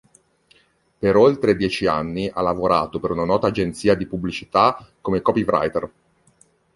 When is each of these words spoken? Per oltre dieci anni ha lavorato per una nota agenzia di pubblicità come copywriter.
Per 0.97 1.15
oltre 1.15 1.55
dieci 1.55 1.85
anni 1.85 2.27
ha 2.27 2.41
lavorato 2.41 2.99
per 2.99 3.11
una 3.11 3.23
nota 3.23 3.45
agenzia 3.45 3.93
di 3.93 4.07
pubblicità 4.07 4.83
come 4.99 5.21
copywriter. 5.21 5.91